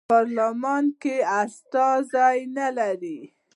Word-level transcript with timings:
پارلمان 0.09 0.85
کې 1.01 1.15
استازي 1.45 2.39
نه 2.55 2.67
لرل. 2.77 3.21